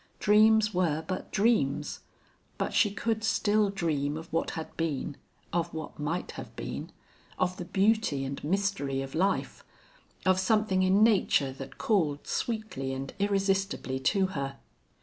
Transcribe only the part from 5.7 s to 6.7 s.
what might have